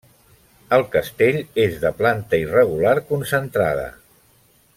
[0.77, 3.87] El castell és de planta irregular concentrada.